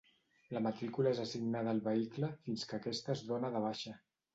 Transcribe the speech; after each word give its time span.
La 0.55 0.61
matrícula 0.67 1.11
és 1.11 1.21
assignada 1.25 1.73
al 1.75 1.85
vehicle 1.91 2.33
fins 2.49 2.67
que 2.73 2.83
aquest 2.83 3.17
es 3.19 3.27
dóna 3.33 3.59
de 3.59 3.69
baixa. 3.73 4.01